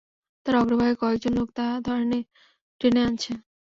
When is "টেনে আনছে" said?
2.81-3.31